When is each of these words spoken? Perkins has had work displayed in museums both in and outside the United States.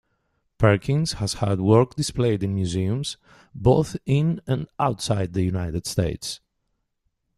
Perkins 0.57 1.13
has 1.19 1.35
had 1.35 1.59
work 1.61 1.93
displayed 1.93 2.41
in 2.41 2.55
museums 2.55 3.17
both 3.53 3.97
in 4.07 4.41
and 4.47 4.65
outside 4.79 5.33
the 5.33 5.43
United 5.43 5.85
States. 5.85 6.39